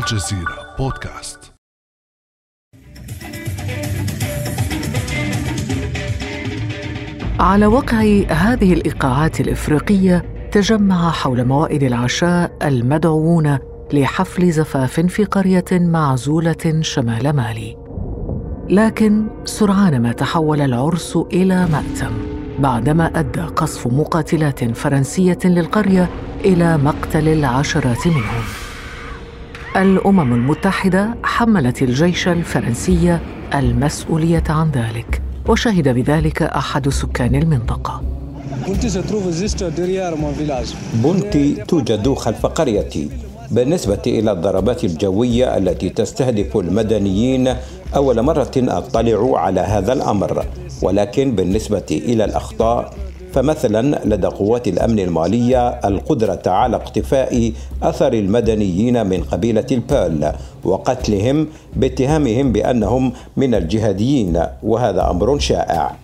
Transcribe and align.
الجزيرة 0.00 0.74
بودكاست. 0.78 1.52
على 7.40 7.66
وقع 7.66 8.00
هذه 8.28 8.72
الإيقاعات 8.72 9.40
الإفريقية 9.40 10.48
تجمع 10.52 11.10
حول 11.10 11.44
موائد 11.44 11.82
العشاء 11.82 12.52
المدعوون 12.62 13.58
لحفل 13.92 14.52
زفاف 14.52 15.00
في 15.00 15.24
قرية 15.24 15.64
معزولة 15.72 16.80
شمال 16.80 17.32
مالي. 17.32 17.76
لكن 18.68 19.26
سرعان 19.44 20.02
ما 20.02 20.12
تحول 20.12 20.60
العرس 20.60 21.16
إلى 21.16 21.66
مأتم 21.66 22.12
بعدما 22.58 23.18
أدى 23.20 23.40
قصف 23.40 23.86
مقاتلات 23.86 24.64
فرنسية 24.76 25.38
للقرية 25.44 26.10
إلى 26.44 26.78
مقتل 26.78 27.28
العشرات 27.28 28.06
منهم. 28.06 28.69
الأمم 29.76 30.32
المتحدة 30.34 31.14
حملت 31.22 31.82
الجيش 31.82 32.28
الفرنسي 32.28 33.18
المسؤولية 33.54 34.42
عن 34.48 34.70
ذلك 34.70 35.22
وشهد 35.48 35.88
بذلك 35.88 36.42
أحد 36.42 36.88
سكان 36.88 37.34
المنطقة. 37.34 38.02
بونتي 41.02 41.54
توجد 41.54 42.14
خلف 42.14 42.46
قريتي 42.46 43.10
بالنسبة 43.50 44.02
إلى 44.06 44.32
الضربات 44.32 44.84
الجوية 44.84 45.56
التي 45.56 45.88
تستهدف 45.88 46.56
المدنيين 46.56 47.54
أول 47.96 48.22
مرة 48.22 48.52
أطلع 48.56 49.38
على 49.38 49.60
هذا 49.60 49.92
الأمر 49.92 50.46
ولكن 50.82 51.34
بالنسبة 51.34 51.86
إلى 51.90 52.24
الأخطاء 52.24 52.94
فمثلا 53.32 54.00
لدى 54.04 54.26
قوات 54.26 54.68
الأمن 54.68 54.98
المالية 54.98 55.68
القدرة 55.68 56.42
على 56.46 56.76
اقتفاء 56.76 57.52
أثر 57.82 58.12
المدنيين 58.12 59.06
من 59.06 59.22
قبيلة 59.22 59.66
البال 59.72 60.32
وقتلهم 60.64 61.46
باتهامهم 61.76 62.52
بأنهم 62.52 63.12
من 63.36 63.54
الجهاديين 63.54 64.42
وهذا 64.62 65.10
أمر 65.10 65.38
شائع. 65.38 65.96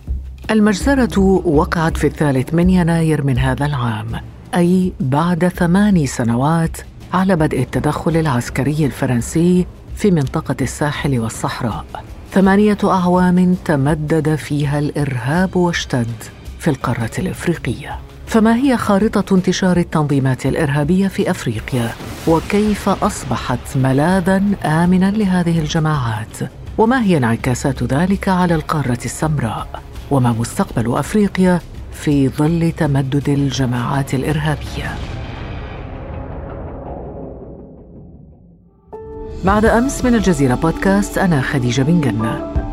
المجزرة 0.51 1.19
وقعت 1.45 1.97
في 1.97 2.07
الثالث 2.07 2.53
من 2.53 2.69
يناير 2.69 3.23
من 3.23 3.37
هذا 3.37 3.65
العام 3.65 4.07
أي 4.55 4.93
بعد 4.99 5.47
ثماني 5.47 6.07
سنوات 6.07 6.77
على 7.13 7.35
بدء 7.35 7.59
التدخل 7.59 8.17
العسكري 8.17 8.85
الفرنسي 8.85 9.65
في 9.95 10.11
منطقة 10.11 10.55
الساحل 10.61 11.19
والصحراء. 11.19 11.85
ثمانية 12.31 12.77
أعوام 12.83 13.55
تمدد 13.65 14.35
فيها 14.35 14.79
الإرهاب 14.79 15.55
واشتد 15.55 16.07
في 16.59 16.69
القارة 16.69 17.11
الإفريقية. 17.19 17.99
فما 18.25 18.55
هي 18.55 18.77
خارطة 18.77 19.35
انتشار 19.35 19.77
التنظيمات 19.77 20.45
الإرهابية 20.45 21.07
في 21.07 21.31
أفريقيا؟ 21.31 21.89
وكيف 22.27 22.89
أصبحت 22.89 23.59
ملاذا 23.75 24.43
امنا 24.65 25.11
لهذه 25.11 25.59
الجماعات؟ 25.59 26.37
وما 26.77 27.01
هي 27.03 27.17
انعكاسات 27.17 27.83
ذلك 27.83 28.29
على 28.29 28.55
القارة 28.55 28.99
السمراء؟ 29.05 29.81
وما 30.11 30.31
مستقبل 30.31 30.97
أفريقيا 30.97 31.59
في 31.91 32.29
ظل 32.29 32.71
تمدد 32.77 33.29
الجماعات 33.29 34.13
الإرهابية؟ 34.13 34.95
بعد 39.45 39.65
أمس 39.65 40.05
من 40.05 40.15
الجزيرة 40.15 40.55
بودكاست 40.55 41.17
أنا 41.17 41.41
خديجة 41.41 41.81
بن 41.81 42.01
جنة. 42.01 42.66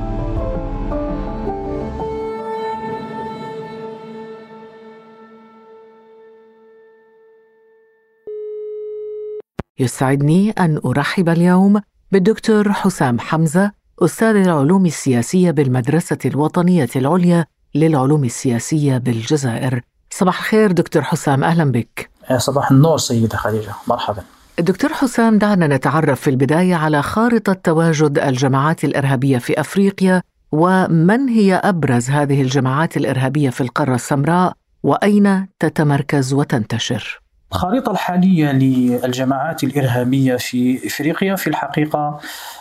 يسعدني 9.79 10.51
أن 10.51 10.81
أرحب 10.87 11.29
اليوم 11.29 11.81
بالدكتور 12.13 12.73
حسام 12.73 13.21
حمزة 13.21 13.71
أستاذ 14.03 14.37
العلوم 14.37 14.87
السياسية 14.87 15.51
بالمدرسة 15.51 16.19
الوطنية 16.25 16.89
العليا 16.97 17.47
للعلوم 17.75 18.25
السياسية 18.25 18.99
بالجزائر. 18.99 19.81
صباح 20.11 20.39
الخير 20.39 20.73
دكتور 20.73 21.03
حسام 21.03 21.45
أهلا 21.45 21.73
بك. 21.73 22.11
صباح 22.37 22.71
النور 22.71 22.99
سيدة 22.99 23.37
خديجة 23.37 23.73
مرحبا. 23.89 24.23
دكتور 24.59 24.93
حسام 24.93 25.39
دعنا 25.39 25.67
نتعرف 25.67 26.21
في 26.21 26.31
البداية 26.31 26.75
على 26.75 27.03
خارطة 27.03 27.53
تواجد 27.53 28.19
الجماعات 28.19 28.85
الإرهابية 28.85 29.39
في 29.39 29.61
أفريقيا 29.61 30.23
ومن 30.53 31.29
هي 31.29 31.55
أبرز 31.55 32.11
هذه 32.11 32.43
الجماعات 32.43 32.97
الإرهابية 32.97 33.51
في 33.51 33.61
القارة 33.61 33.95
السمراء 33.95 34.53
وأين 34.83 35.47
تتمركز 35.61 36.33
وتنتشر؟ 36.33 37.24
الخريطة 37.53 37.93
الحالية 37.93 38.53
للجماعات 38.53 39.65
الإرهابية 39.65 40.37
في 40.37 40.87
إفريقيا. 40.87 41.37
في 41.37 41.47
الحقيقة 41.47 42.21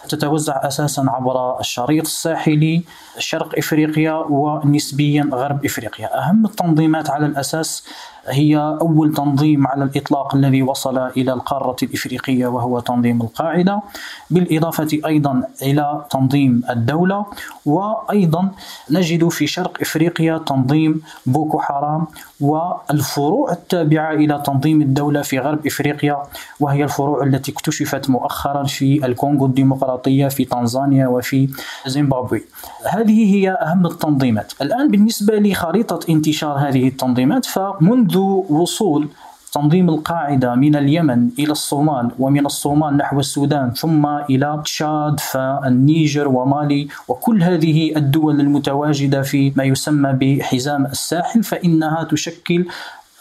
تتوزع 0.10 0.68
أساسا 0.68 1.06
عبر 1.10 1.60
الشريط 1.60 2.06
الساحلي 2.06 2.84
شرق 3.18 3.58
إفريقيا 3.58 4.14
ونسبيا 4.14 5.30
غرب 5.34 5.66
إفريقيا. 5.66 6.18
أهم 6.20 6.46
التنظيمات 6.46 7.10
على 7.10 7.26
الأساس 7.26 7.88
هي 8.28 8.78
أول 8.82 9.14
تنظيم 9.14 9.68
على 9.68 9.84
الإطلاق 9.84 10.36
الذي 10.36 10.62
وصل 10.62 10.98
إلى 10.98 11.34
القارة 11.34 11.76
الإفريقية 11.84 12.48
وهو 12.48 12.80
تنظيم 12.80 13.22
القاعدة 13.22 13.82
بالإضافة 14.30 15.00
أيضا 15.06 15.44
إلى 15.62 16.06
تنظيم 16.10 16.62
الدولة 16.70 17.26
وأيضا 17.66 18.52
نجد 18.92 19.28
في 19.28 19.48
شرق 19.48 19.78
إفريقيا 19.82 20.38
تنظيم 20.38 21.02
بوكو 21.26 21.60
حرام 21.60 22.08
والفروع 22.42 23.52
التابعة 23.52 24.14
إلى 24.14 24.44
تنظيم 24.46 24.82
الدولة 24.82 25.22
في 25.22 25.40
غرب 25.40 25.68
إفريقيا 25.68 26.24
وهي 26.60 26.84
الفروع 26.84 27.24
التي 27.24 27.52
اكتشفت 27.52 28.10
مؤخرا 28.10 28.64
في 28.64 29.06
الكونغو 29.06 29.46
الديمقراطية 29.46 30.28
في 30.28 30.46
تنزانيا 30.46 31.08
وفي 31.08 31.50
زيمبابوي. 31.88 32.44
هذه 32.90 33.36
هي 33.36 33.52
أهم 33.52 33.86
التنظيمات. 33.86 34.54
الآن 34.62 34.92
بالنسبة 34.92 35.36
لخريطة 35.36 36.00
انتشار 36.10 36.58
هذه 36.58 36.88
التنظيمات 36.88 37.46
فمنذ 37.46 38.13
وصول 38.20 39.10
تنظيم 39.54 39.90
القاعدة 39.90 40.56
من 40.56 40.76
اليمن 40.76 41.30
إلى 41.40 41.52
الصومال 41.52 42.12
ومن 42.20 42.46
الصومال 42.46 42.98
نحو 42.98 43.20
السودان 43.20 43.72
ثم 43.74 44.06
إلى 44.06 44.62
تشاد 44.66 45.20
فالنيجر 45.20 46.28
ومالي 46.28 46.88
وكل 47.08 47.44
هذه 47.44 47.96
الدول 47.96 48.40
المتواجدة 48.40 49.22
في 49.22 49.54
ما 49.56 49.64
يسمى 49.64 50.12
بحزام 50.14 50.86
الساحل 50.86 51.44
فإنها 51.44 52.04
تشكل 52.04 52.66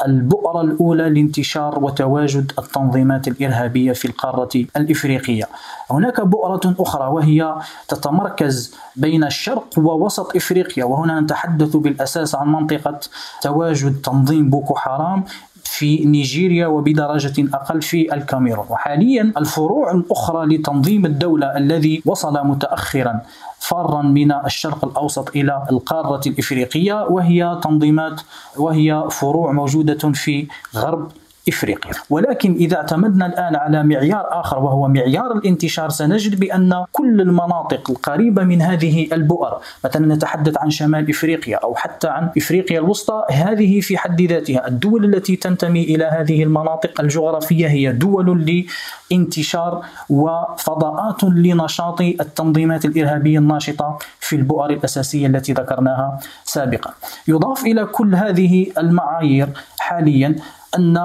البؤرة 0.07 0.61
الأولى 0.61 1.11
لانتشار 1.11 1.85
وتواجد 1.85 2.53
التنظيمات 2.59 3.29
الإرهابية 3.29 3.93
في 3.93 4.05
القارة 4.05 4.65
الإفريقية. 4.77 5.49
هناك 5.91 6.21
بؤرة 6.21 6.75
أخرى 6.79 7.07
وهي 7.07 7.55
تتمركز 7.89 8.75
بين 8.97 9.25
الشرق 9.25 9.67
ووسط 9.79 10.37
إفريقيا 10.37 10.85
وهنا 10.85 11.21
نتحدث 11.21 11.77
بالأساس 11.77 12.35
عن 12.35 12.53
منطقة 12.53 13.01
تواجد 13.43 14.01
تنظيم 14.03 14.51
بوكو 14.51 14.75
حرام 14.75 15.25
في 15.73 16.05
نيجيريا 16.05 16.67
وبدرجة 16.67 17.37
أقل 17.55 17.83
في 17.83 18.15
الكاميرون. 18.15 18.67
وحاليا 18.71 19.33
الفروع 19.37 19.91
الأخرى 19.93 20.47
لتنظيم 20.47 21.07
الدولة 21.07 21.57
الذي 21.57 22.03
وصل 22.07 22.47
متأخرا 22.47 23.21
فارا 23.59 24.03
من 24.03 24.33
الشرق 24.33 24.85
الأوسط 24.85 25.37
إلى 25.37 25.67
القارة 25.73 26.21
الإفريقية 26.27 27.07
وهي 27.11 27.61
تنظيمات 27.63 28.21
وهي 28.57 29.09
فروع 29.11 29.53
موجودة 29.53 30.13
في 30.13 30.47
غرب 30.77 31.09
إفريقيا، 31.49 31.93
ولكن 32.11 32.55
إذا 32.55 32.77
اعتمدنا 32.77 33.27
الآن 33.27 33.57
على 33.57 33.83
معيار 33.83 34.41
آخر 34.41 34.59
وهو 34.59 34.89
معيار 34.89 35.33
الانتشار 35.33 35.89
سنجد 35.89 36.41
بأن 36.41 36.85
كل 36.93 37.21
المناطق 37.21 37.91
القريبة 37.91 38.45
من 38.45 38.63
هذه 38.63 39.09
البؤر، 39.13 39.61
مثلا 39.85 40.15
نتحدث 40.15 40.59
عن 40.59 40.71
شمال 40.71 41.11
إفريقيا 41.11 41.57
أو 41.57 41.75
حتى 41.75 42.09
عن 42.09 42.31
إفريقيا 42.37 42.79
الوسطى، 42.79 43.25
هذه 43.31 43.81
في 43.81 43.99
حد 43.99 44.23
ذاتها 44.23 44.69
الدول 44.69 45.15
التي 45.15 45.37
تنتمي 45.37 45.83
إلى 45.83 46.05
هذه 46.05 46.43
المناطق 46.43 47.01
الجغرافية 47.01 47.67
هي 47.67 47.93
دول 47.93 48.67
لانتشار 49.11 49.85
وفضاءات 50.11 51.25
لنشاط 51.25 52.01
التنظيمات 52.01 52.85
الإرهابية 52.85 53.39
الناشطة 53.39 53.99
في 54.21 54.37
البؤر 54.37 54.71
الأساسية 54.71 55.27
التي 55.27 55.53
ذكرناها 55.53 56.19
سابقا. 56.45 56.91
يضاف 57.29 57.65
إلى 57.65 57.85
كل 57.85 58.15
هذه 58.15 58.67
المعايير 58.79 59.49
حاليا 59.79 60.37
أن 60.79 60.99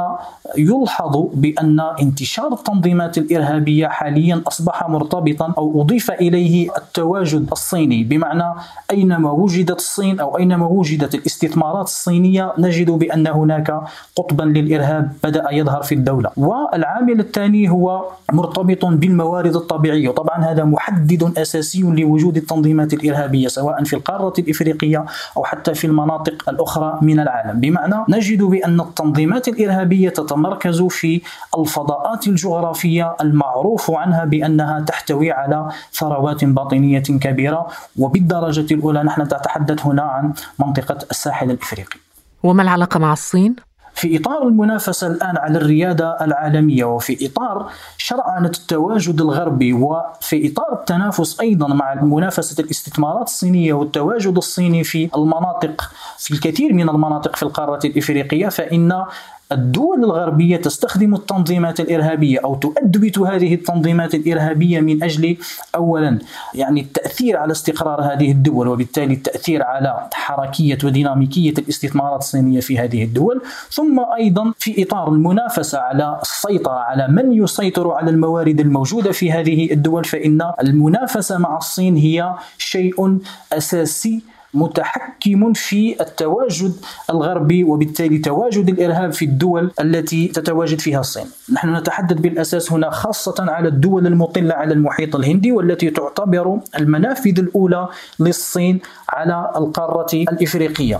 يلحظ 0.58 1.18
بأن 1.34 1.80
انتشار 1.80 2.54
التنظيمات 2.54 3.18
الإرهابية 3.18 3.88
حاليا 3.88 4.42
أصبح 4.48 4.90
مرتبطا 4.90 5.54
أو 5.58 5.82
أضيف 5.82 6.12
إليه 6.12 6.70
التواجد 6.78 7.52
الصيني. 7.52 8.04
بمعنى 8.04 8.54
أينما 8.92 9.32
وجدت 9.32 9.78
الصين 9.78 10.20
أو 10.20 10.38
أينما 10.38 10.66
وجدت 10.68 11.16
الاستثمارات 11.16 11.86
الصينية 11.86 12.54
نجد 12.58 12.92
بأن 12.92 13.28
هناك 13.28 13.82
قطبا 14.16 14.44
للإرهاب 14.44 15.12
بدأ 15.24 15.46
يظهر 15.52 15.82
في 15.84 15.96
الدولة. 15.96 16.30
والعامل 16.38 17.20
الثاني 17.20 17.70
هو 17.70 18.06
مرتبط 18.34 18.86
بالموارد 18.86 19.56
الطبيعية. 19.56 20.10
طبعا 20.10 20.46
هذا 20.46 20.64
محدد 20.64 21.38
أساسي 21.38 21.82
لوجود 21.82 22.38
التنظيمات 22.38 22.94
الإرهابية 22.94 23.48
سواء 23.48 23.84
في 23.84 23.96
القارة 23.96 24.34
الإفريقية 24.40 25.06
أو 25.38 25.44
حتى 25.44 25.74
في 25.74 25.88
المناطق 25.88 26.50
الأخرى 26.50 27.00
من 27.02 27.20
العالم. 27.20 27.60
بمعنى 27.60 27.96
نجد 28.10 28.44
بأن 28.44 28.80
التنظيمات 28.80 29.57
الإرهابية 29.58 30.10
تتمركز 30.10 30.82
في 30.82 31.22
الفضاءات 31.58 32.28
الجغرافية 32.28 33.16
المعروف 33.22 33.92
عنها 33.92 34.26
بأنها 34.26 34.80
تحتوي 34.80 35.32
على 35.32 35.70
ثروات 35.94 36.46
باطنية 36.46 37.00
كبيرة 37.00 37.68
وبالدرجة 38.00 38.74
الأولى 38.74 39.04
نحن 39.04 39.22
نتحدث 39.22 39.86
هنا 39.86 40.02
عن 40.02 40.34
منطقة 40.60 40.98
الساحل 41.12 41.52
الإفريقي. 41.52 42.00
وما 42.44 42.64
العلاقة 42.64 43.00
مع 43.00 43.14
الصين؟ 43.14 43.56
في 43.98 44.18
إطار 44.18 44.48
المنافسة 44.48 45.08
الآن 45.08 45.38
على 45.38 45.58
الريادة 45.58 46.18
العالمية 46.22 46.84
وفي 46.86 47.26
إطار 47.26 47.70
شرعنه 47.98 48.48
التواجد 48.48 49.22
الغربي 49.22 49.74
وفي 49.74 50.52
إطار 50.52 50.74
التنافس 50.74 51.42
أيضا 51.42 51.68
مع 51.68 51.96
منافسة 51.96 52.64
الاستثمارات 52.64 53.28
الصينية 53.28 53.74
والتواجد 53.74 54.38
الصيني 54.38 54.84
في 54.84 55.10
المناطق 55.16 55.92
في 56.18 56.34
الكثير 56.34 56.74
من 56.74 56.90
المناطق 56.90 57.36
في 57.36 57.44
القارة 57.44 57.80
الإفريقية 57.86 58.50
فإن 58.50 59.06
الدول 59.52 60.04
الغربية 60.04 60.58
تستخدم 60.58 61.16
التنظيمات 61.16 61.80
الإرهابية 61.80 62.40
أو 62.44 62.56
تؤدبت 62.56 63.20
هذه 63.20 63.54
التنظيمات 63.54 64.16
الإرهابية 64.16 64.80
من 64.80 65.04
أجل 65.04 65.38
أولا 65.76 66.20
يعني 66.54 66.82
التأثير 66.82 67.38
على 67.38 67.52
استقرار 67.52 68.02
هذه 68.02 68.32
الدول 68.32 68.68
وبالتالي 68.68 69.14
التأثير 69.14 69.64
على 69.64 70.10
حركية 70.14 70.78
وديناميكية 70.84 71.54
الاستثمارات 71.58 72.20
الصينية 72.20 72.60
في 72.60 72.80
هذه 72.80 73.04
الدول 73.04 73.42
ثم 73.70 74.00
أيضا 74.18 74.54
في 74.58 74.84
إطار 74.84 75.10
المنافسة 75.10 75.80
على 75.80 76.20
السيطرة 76.22 76.80
على 76.80 77.08
من 77.08 77.34
يسيطر 77.34 77.92
على 77.92 78.12
الموارد 78.12 78.60
الموجودة 78.60 79.12
في 79.12 79.32
هذه 79.32 79.72
الدول 79.72 80.06
فإن 80.06 80.52
المنافسة 80.62 81.38
مع 81.38 81.58
الصين 81.58 81.96
هي 81.96 82.34
شيء 82.58 83.20
أساسي 83.54 84.37
متحكم 84.54 85.54
في 85.54 86.02
التواجد 86.02 86.74
الغربي 87.10 87.64
وبالتالي 87.64 88.18
تواجد 88.18 88.70
الإرهاب 88.70 89.14
في 89.14 89.26
الدول 89.26 89.72
التي 89.82 90.28
تتواجد 90.28 90.80
فيها 90.80 91.00
الصين. 91.00 91.26
نحن 91.54 91.76
نتحدث 91.76 92.18
بالأساس 92.18 92.72
هنا 92.72 92.90
خاصة 92.90 93.36
على 93.40 93.68
الدول 93.68 94.08
المطلة 94.08 94.54
على 94.54 94.74
المحيط 94.74 95.16
الهندي 95.16 95.52
والتي 95.52 95.90
تعتبر 95.90 96.60
المنافذ 96.80 97.40
الأولى 97.40 97.88
للصين 98.20 98.80
على 99.10 99.52
القارة 99.56 100.14
الإفريقية. 100.14 101.00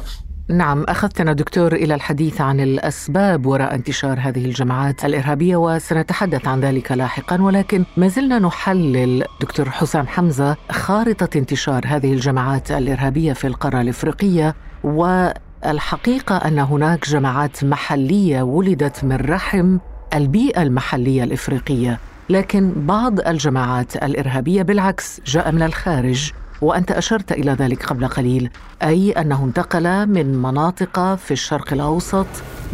نعم 0.50 0.84
أخذتنا 0.84 1.34
دكتور 1.34 1.74
إلى 1.74 1.96
الحديث 1.96 2.42
عن 2.42 2.60
الأسباب 2.60 3.46
وراء 3.46 3.76
انتشار 3.76 4.20
هذه 4.22 4.46
الجماعات 4.46 5.06
الإرهابية 5.06 5.56
وسنتحدث 5.56 6.48
عن 6.48 6.60
ذلك 6.60 6.92
لاحقا 6.92 7.42
ولكن 7.42 7.86
ما 7.98 8.08
زلنا 8.08 8.40
نحلل 8.40 9.24
دكتور 9.42 9.70
حسام 9.70 10.08
حمزة 10.08 10.56
خارطة 10.72 11.38
انتشار 11.38 11.84
هذه 11.88 12.14
الجماعات 12.14 12.72
الإرهابية 12.72 13.34
في 13.34 13.48
القارة 13.48 13.82
الإفريقية 13.82 14.56
والحقيقة 14.84 16.38
أن 16.38 16.60
هناك 16.60 17.10
جماعات 17.10 17.64
محلية 17.64 18.42
ولدت 18.42 19.04
من 19.04 19.16
رحم 19.16 19.78
البيئة 20.14 20.62
المحلية 20.62 21.24
الإفريقية 21.24 22.00
لكن 22.30 22.72
بعض 22.76 23.20
الجماعات 23.20 23.96
الإرهابية 23.96 24.62
بالعكس 24.62 25.22
جاء 25.26 25.52
من 25.52 25.62
الخارج. 25.62 26.32
وأنت 26.62 26.92
أشرت 26.92 27.32
إلى 27.32 27.52
ذلك 27.52 27.86
قبل 27.86 28.08
قليل 28.08 28.50
أي 28.84 29.12
أنه 29.12 29.44
انتقل 29.46 30.06
من 30.08 30.42
مناطق 30.42 31.16
في 31.16 31.32
الشرق 31.32 31.74
الأوسط 31.74 32.28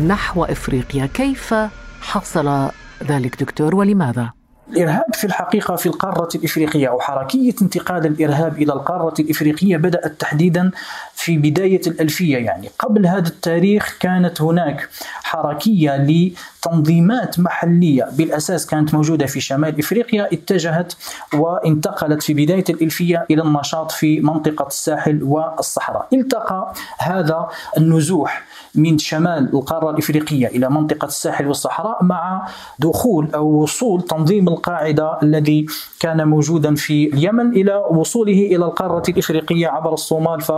نحو 0.07 0.44
إفريقيا. 0.44 1.06
كيف 1.06 1.56
حصل 2.01 2.69
ذلك 3.03 3.44
دكتور؟ 3.44 3.75
ولماذا؟ 3.75 4.43
الإرهاب 4.69 5.13
في 5.13 5.24
الحقيقة 5.24 5.75
في 5.75 5.86
القارة 5.86 6.30
الإفريقية 6.36 6.88
أو 6.88 7.00
حركية 7.00 7.54
انتقال 7.62 8.06
الإرهاب 8.06 8.62
إلى 8.62 8.74
القارة 8.74 9.13
الإفريقية 9.19 9.77
بدأت 9.77 10.21
تحديدا 10.21 10.71
في 11.13 11.38
بداية 11.38 11.81
الألفية. 11.88 12.38
يعني 12.38 12.69
قبل 12.80 13.07
هذا 13.07 13.27
التاريخ 13.27 13.98
كانت 14.00 14.42
هناك 14.42 14.89
حركية 15.24 15.98
لتنظيمات 15.98 17.39
محلية 17.39 18.10
بالأساس 18.12 18.65
كانت 18.65 18.94
موجودة 18.94 19.25
في 19.25 19.39
شمال 19.39 19.80
إفريقيا 19.80 20.33
اتجهت 20.33 20.94
وانتقلت 21.33 22.24
في 22.24 22.33
بداية 22.33 22.63
الألفية 22.69 23.25
إلى 23.31 23.42
النشاط 23.42 23.92
في 23.92 24.19
منطقة 24.19 24.68
الساحل 24.68 25.24
والصحراء. 25.24 26.07
التقى 26.13 26.74
هذا 27.00 27.48
النزوح 27.77 28.44
من 28.75 28.98
شمال 28.98 29.54
القارة 29.54 29.89
الإفريقية 29.89 30.48
إلى 30.48 30.69
منطقة 30.69 31.06
الساحل 31.06 31.48
والصحراء 31.48 32.04
مع 32.04 32.48
دخول 32.80 33.30
أو 33.36 33.45
وصول 33.45 34.01
تنظيم 34.01 34.52
القاعدة 34.53 35.19
الذي 35.23 35.65
كان 36.00 36.27
موجودا 36.27 36.75
في 36.75 37.13
اليمن 37.13 37.51
إلى 37.51 37.75
وصوله 37.91 38.39
إلى 38.53 38.65
القارة 38.65 39.03
الإفريقية 39.09 39.67
عبر 39.67 39.94
الصومال 39.94 40.41
ف 40.41 40.51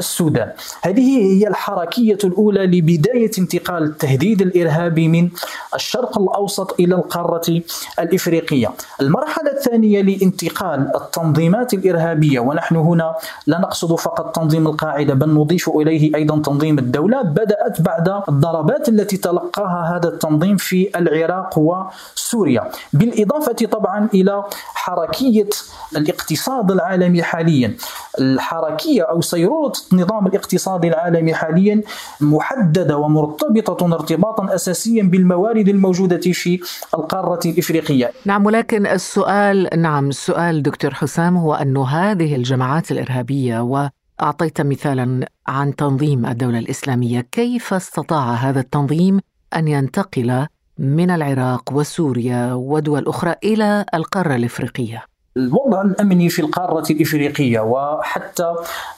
السودان 0.00 0.52
هذه 0.82 1.08
هي 1.36 1.48
الحركية 1.48 2.18
الأولى 2.24 2.66
لبداية 2.66 3.30
انتقال 3.38 3.82
التهديد 3.82 4.42
الإرهابي 4.42 5.08
من 5.08 5.30
الشرق 5.74 6.18
الأوسط 6.18 6.80
إلى 6.80 6.94
القارة 6.94 7.62
الإفريقية. 7.98 8.70
المرحلة 9.00 9.50
الثانية 9.52 10.02
لانتقال 10.02 10.90
التنظيمات 10.96 11.74
الإرهابية 11.74 12.40
ونحن 12.40 12.76
هنا 12.76 13.14
لا 13.46 13.58
نقصد 13.58 13.94
فقط 13.94 14.36
تنظيم 14.36 14.66
القاعدة 14.66 15.14
بل 15.14 15.34
نضيف 15.34 15.68
إليه 15.68 16.16
أيضا 16.16 16.42
تنظيم 16.42 16.78
الدولة. 16.78 17.22
بدأت 17.22 17.80
بعد 17.80 18.22
الضربات 18.28 18.88
التي 18.88 19.16
تلقاها 19.16 19.96
هذا 19.96 20.08
التنظيم 20.08 20.56
في 20.56 20.90
العراق 20.96 21.58
وسوريا. 21.58 22.70
بالإضافة 22.92 23.19
طبعا 23.24 24.08
إلى 24.14 24.44
حركية 24.74 25.48
الاقتصاد 25.96 26.70
العالمي 26.70 27.22
حاليا 27.22 27.76
الحركية 28.20 29.02
أو 29.02 29.20
سيرورة 29.20 29.72
النظام 29.92 30.26
الاقتصادي 30.26 30.88
العالمي 30.88 31.34
حاليا 31.34 31.82
محددة 32.20 32.96
ومرتبطة 32.96 33.94
ارتباطا 33.94 34.54
اساسيا 34.54 35.02
بالموارد 35.02 35.68
الموجودة 35.68 36.20
في 36.32 36.60
القارة 36.94 37.40
الإفريقية. 37.46 38.12
نعم 38.24 38.46
ولكن 38.46 38.86
السؤال 38.86 39.68
نعم 39.76 40.08
السؤال 40.08 40.62
دكتور 40.62 40.94
حسام 40.94 41.36
هو 41.36 41.54
أن 41.54 41.76
هذه 41.76 42.36
الجماعات 42.36 42.92
الإرهابية 42.92 43.60
وأعطيت 43.60 44.60
مثالا 44.60 45.26
عن 45.46 45.76
تنظيم 45.76 46.26
الدولة 46.26 46.58
الإسلامية، 46.58 47.20
كيف 47.32 47.74
استطاع 47.74 48.32
هذا 48.32 48.60
التنظيم 48.60 49.20
أن 49.56 49.68
ينتقل 49.68 50.46
من 50.80 51.10
العراق 51.10 51.72
وسوريا 51.72 52.52
ودول 52.52 53.08
أخرى 53.08 53.34
إلى 53.44 53.84
القارة 53.94 54.34
الإفريقية؟ 54.34 55.04
الوضع 55.36 55.82
الأمني 55.82 56.28
في 56.28 56.42
القارة 56.42 56.92
الإفريقية 56.92 57.60
وحتى 57.60 58.54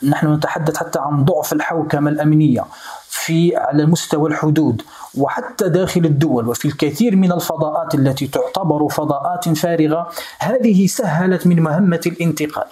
نحن 0.08 0.34
نتحدث 0.34 0.76
حتى 0.76 0.98
عن 0.98 1.24
ضعف 1.24 1.52
الحوكمة 1.52 2.10
الأمنية 2.10 2.64
في 3.08 3.56
على 3.56 3.86
مستوى 3.86 4.30
الحدود 4.30 4.82
وحتى 5.18 5.68
داخل 5.68 6.04
الدول 6.04 6.48
وفي 6.48 6.64
الكثير 6.64 7.16
من 7.16 7.32
الفضاءات 7.32 7.94
التي 7.94 8.26
تعتبر 8.26 8.88
فضاءات 8.88 9.48
فارغة 9.48 10.10
هذه 10.38 10.86
سهلت 10.86 11.46
من 11.46 11.62
مهمة 11.62 12.00
الانتقال. 12.06 12.64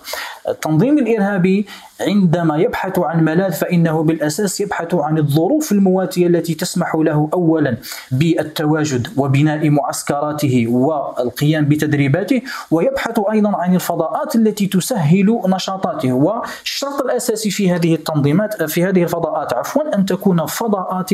التنظيم 0.49 0.99
الإرهابي 0.99 1.66
عندما 2.00 2.57
يبحث 2.57 2.99
عن 2.99 3.25
ملاذ 3.25 3.52
فإنه 3.52 4.02
بالأساس 4.02 4.61
يبحث 4.61 4.95
عن 4.95 5.19
الظروف 5.19 5.73
المواتية 5.73 6.26
التي 6.26 6.54
تسمح 6.54 6.95
له 6.95 7.28
اولا 7.33 7.76
بالتواجد 8.11 9.09
وبناء 9.16 9.71
معسكراته 9.71 10.66
والقيام 10.69 11.64
بتدريباته 11.64 12.42
ويبحث 12.71 13.21
أيضا 13.33 13.57
عن 13.57 13.75
الفضاءات 13.75 14.37
التي 14.37 14.66
تسهل 14.66 15.40
نشاطاته 15.47 16.12
والشرط 16.12 17.00
الأساسي 17.00 17.50
في 17.50 17.71
هذه 17.71 17.95
التنظيمات 17.95 18.62
في 18.62 18.85
هذه 18.85 19.02
الفضاءات 19.02 19.54
عفوا 19.54 19.95
أن 19.95 20.07
تكون 20.07 20.47
فضاءات 20.47 21.11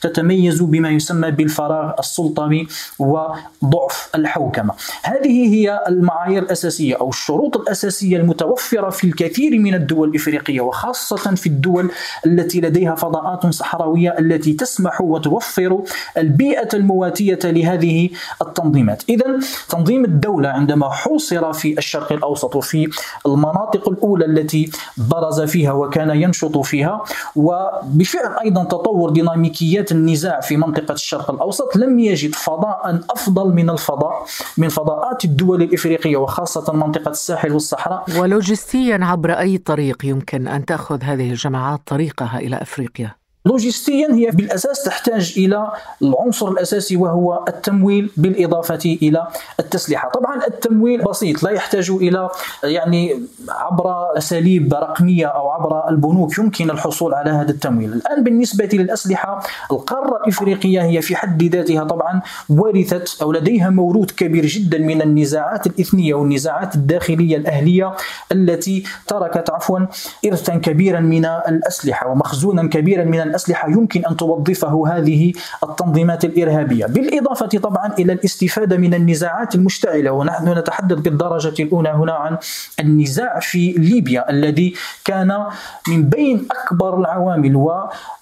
تتميز 0.00 0.62
بما 0.62 0.90
يسمى 0.90 1.30
بالفراغ 1.30 1.92
السلطوي 1.98 2.66
وضعف 2.98 4.10
الحوكمة. 4.14 4.74
هذه 5.02 5.54
هي 5.54 5.80
المعايير 5.88 6.42
الأساسية 6.42 6.96
أو 6.96 7.08
الشروط 7.08 7.56
الأساسية 7.56 8.16
المتوفرة 8.16 8.90
في 8.90 9.04
الكثير 9.04 9.58
من 9.58 9.74
الدول 9.74 10.10
الأفريقية 10.28 10.60
وخاصة 10.60 11.34
في 11.34 11.46
الدول 11.46 11.90
التي 12.26 12.60
لديها 12.60 12.94
فضاءات 12.94 13.46
صحراوية 13.46 14.14
التي 14.18 14.52
تسمح 14.52 15.00
وتوفر 15.00 15.82
البيئة 16.16 16.68
المواتية 16.74 17.38
لهذه 17.44 18.10
التنظيمات. 18.42 19.02
اذا 19.08 19.38
تنظيم 19.68 20.04
الدولة 20.04 20.48
عندما 20.48 20.90
حوصر 20.90 21.52
في 21.52 21.78
الشرق 21.78 22.12
الأوسط 22.12 22.56
وفي 22.56 22.88
المناطق 23.26 23.88
الأولى 23.88 24.24
التي 24.24 24.70
برز 24.96 25.40
فيها 25.40 25.72
وكان 25.72 26.10
ينشط 26.10 26.58
فيها 26.58 27.04
وبفعل 27.36 28.38
أيضا 28.44 28.64
تطور 28.64 29.10
ديناميكيات 29.10 29.92
النزاع 29.92 30.40
في 30.40 30.56
منطقة 30.56 30.92
الشرق 30.92 31.30
الأوسط 31.30 31.76
لم 31.76 31.98
يجد 31.98 32.34
فضاء 32.34 33.00
أفضل 33.10 33.54
من 33.54 33.70
الفضاء 33.70 34.26
من 34.58 34.68
فضاءات 34.68 35.24
الدول 35.24 35.62
الإفريقية 35.62 36.16
وخاصة 36.16 36.72
منطقة 36.72 37.10
الساحل 37.10 37.52
والصحراء 37.52 38.04
ولوجستيا 38.18 38.98
عبر 39.02 39.32
أي 39.32 39.58
طريق 39.58 40.17
يمكن 40.18 40.48
أن 40.48 40.64
تأخذ 40.64 41.02
هذه 41.02 41.30
الجماعات 41.30 41.80
طريقها 41.86 42.38
إلى 42.38 42.56
أفريقيا؟ 42.56 43.14
لوجستيا 43.46 44.14
هي 44.14 44.30
بالأساس 44.30 44.82
تحتاج 44.82 45.34
إلى 45.36 45.72
العنصر 46.02 46.48
الأساسي 46.48 46.96
وهو 46.96 47.44
التمويل 47.48 48.10
بالإضافة 48.16 48.98
إلى 49.02 49.26
التسليحة، 49.60 50.08
طبعا 50.08 50.46
التمويل 50.46 51.02
بسيط 51.02 51.42
لا 51.42 51.50
يحتاج 51.50 51.90
إلى 51.90 52.28
يعني 52.64 53.22
عبر 53.48 54.18
أساليب 54.18 54.74
رقمية 54.74 55.26
أو 55.26 55.48
عبر 55.48 55.88
البنوك 55.88 56.38
يمكن 56.38 56.70
الحصول 56.70 57.14
على 57.14 57.30
هذا 57.30 57.50
التمويل، 57.50 57.92
الآن 57.92 58.24
بالنسبة 58.24 58.68
للأسلحة 58.72 59.42
القارة 59.72 60.16
الإفريقية 60.22 60.82
هي 60.82 61.02
في 61.02 61.16
حد 61.16 61.42
ذاتها 61.42 61.84
طبعا 61.84 62.22
ورثت 62.48 63.22
أو 63.22 63.32
لديها 63.32 63.70
موروث 63.70 64.12
كبير 64.12 64.46
جدا 64.46 64.78
من 64.78 65.02
النزاعات 65.02 65.66
الإثنية 65.66 66.14
والنزاعات 66.14 66.74
الداخلية 66.74 67.36
الأهلية 67.36 67.94
التي 68.32 68.84
تركت 69.06 69.50
عفوا 69.50 69.78
ارثا 70.26 70.56
كبيرا 70.56 71.00
من 71.00 71.24
الأسلحة 71.24 72.08
ومخزونا 72.08 72.68
كبيرا 72.68 73.04
من 73.04 73.20
الأسلحة 73.20 73.37
يمكن 73.68 74.04
أن 74.06 74.16
توظفه 74.16 74.88
هذه 74.88 75.32
التنظيمات 75.62 76.24
الإرهابية. 76.24 76.86
بالإضافة 76.86 77.46
طبعا 77.46 77.92
إلى 77.98 78.12
الاستفادة 78.12 78.76
من 78.76 78.94
النزاعات 78.94 79.54
المشتعلة 79.54 80.10
ونحن 80.10 80.58
نتحدث 80.58 80.98
بالدرجة 80.98 81.62
الأولى 81.62 81.88
هنا 81.88 82.12
عن 82.12 82.36
النزاع 82.80 83.40
في 83.40 83.72
ليبيا 83.72 84.30
الذي 84.30 84.74
كان 85.04 85.46
من 85.88 86.02
بين 86.02 86.48
أكبر 86.50 87.00
العوامل 87.00 87.56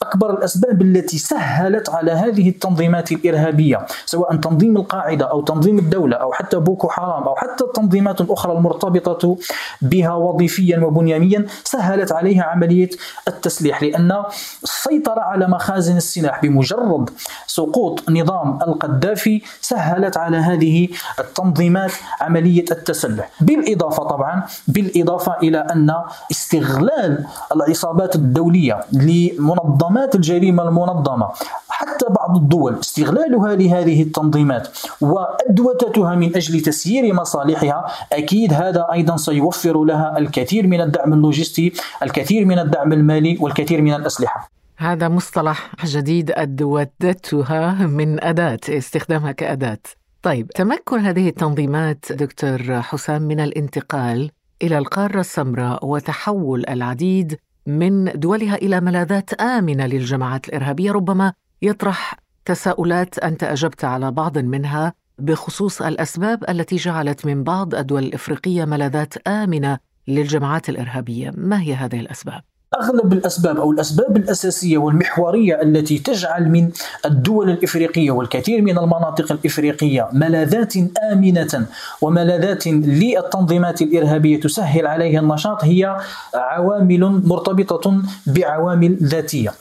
وأكبر 0.06 0.30
الأسباب 0.38 0.82
التي 0.82 1.18
سهلت 1.18 1.90
على 1.90 2.12
هذه 2.12 2.48
التنظيمات 2.48 3.12
الإرهابية 3.12 3.86
سواء 4.06 4.36
تنظيم 4.36 4.76
القاعدة 4.76 5.30
أو 5.30 5.40
تنظيم 5.40 5.78
الدولة 5.78 6.16
أو 6.16 6.32
حتى 6.32 6.56
بوكو 6.56 6.88
حرام 6.88 7.22
أو 7.22 7.34
حتى 7.36 7.64
التنظيمات 7.64 8.20
الأخرى 8.20 8.52
المرتبطة 8.52 9.36
بها 9.82 10.14
وظيفيا 10.14 10.78
وبنياميا 10.78 11.46
سهلت 11.64 12.12
عليها 12.12 12.42
عملية 12.42 12.90
التسليح 13.28 13.82
لأن 13.82 14.22
السيطرة 14.62 15.20
على 15.20 15.48
مخازن 15.48 15.96
السلاح 15.96 16.42
بمجرد 16.42 17.10
سقوط 17.46 18.10
نظام 18.10 18.58
القذافي 18.62 19.42
سهلت 19.60 20.16
على 20.16 20.36
هذه 20.36 20.88
التنظيمات 21.18 21.92
عملية 22.20 22.64
التسلح. 22.70 23.30
بالإضافة 23.40 24.02
طبعا 24.02 24.42
بالإضافة 24.68 25.36
إلى 25.42 25.58
أن 25.58 25.94
استغلال 26.30 27.26
العصابات 27.56 28.16
الدولية 28.16 28.80
لمنظمات 28.92 29.95
الجريمة 30.14 30.62
المنظمة. 30.62 31.28
حتى 31.68 32.06
بعض 32.10 32.36
الدول 32.36 32.78
استغلالها 32.80 33.54
لهذه 33.54 34.02
التنظيمات 34.02 34.68
وأدوتتها 35.00 36.14
من 36.14 36.36
أجل 36.36 36.60
تسيير 36.60 37.14
مصالحها 37.14 37.86
أكيد 38.12 38.52
هذا 38.52 38.86
أيضا 38.92 39.16
سيوفر 39.16 39.84
لها 39.84 40.18
الكثير 40.18 40.66
من 40.66 40.80
الدعم 40.80 41.12
اللوجستي 41.12 41.72
الكثير 42.02 42.44
من 42.44 42.58
الدعم 42.58 42.92
المالي 42.92 43.38
والكثير 43.40 43.82
من 43.82 43.94
الأسلحة. 43.94 44.50
هذا 44.76 45.08
مصطلح 45.08 45.70
جديد 45.84 46.30
أدوتتها 46.30 47.86
من 47.86 48.24
أداة 48.24 48.60
استخدامها 48.68 49.32
كأداة. 49.32 49.78
طيب 50.22 50.50
تمكن 50.50 50.98
هذه 50.98 51.28
التنظيمات 51.28 52.12
دكتور 52.12 52.82
حسام 52.82 53.22
من 53.22 53.40
الانتقال 53.40 54.30
إلى 54.62 54.78
القارة 54.78 55.20
السمراء 55.20 55.86
وتحول 55.86 56.64
العديد 56.68 57.38
من 57.66 58.04
دولها 58.04 58.54
إلى 58.54 58.80
ملاذات 58.80 59.35
آمنة 59.35 59.87
للجماعات 59.87 60.49
الإرهابية 60.49 60.92
ربما 60.92 61.32
يطرح 61.62 62.14
تساؤلات 62.44 63.18
أنت 63.18 63.44
أجبت 63.44 63.85
على 63.85 64.11
بعض 64.11 64.38
منها 64.38 64.92
بخصوص 65.18 65.82
الأسباب 65.82 66.44
التي 66.49 66.76
جعلت 66.76 67.26
من 67.26 67.44
بعض 67.44 67.75
الدول 67.75 68.04
الإفريقية 68.04 68.64
ملاذات 68.64 69.28
آمنة 69.28 69.78
للجماعات 70.08 70.68
الإرهابية 70.68 71.32
ما 71.35 71.61
هي 71.61 71.75
هذه 71.75 72.00
الأسباب؟ 72.00 72.42
أغلب 72.80 73.12
الأسباب 73.12 73.56
أو 73.61 73.73
الأسباب 73.73 74.16
الأساسية 74.16 74.78
والمحورية 74.78 75.62
التي 75.62 75.99
تجعل 75.99 76.49
من 76.49 76.71
الدول 77.04 77.50
الإفريقية 77.50 78.11
والكثير 78.11 78.62
من 78.62 78.78
المناطق 78.78 79.33
الإفريقية 79.33 80.09
ملاذات 80.12 80.75
آمنة 81.12 81.66
وملاذات 82.00 82.66
للتنظيمات 82.66 83.83
الإرهابية 83.83 84.40
تسهل 84.40 84.87
عليها 84.87 85.21
النشاط 85.21 85.64
هي 85.64 85.97
عوامل 86.35 87.23
مرتبطة 87.25 88.02
بعوامل 88.26 88.97
ذاتية. 89.02 89.52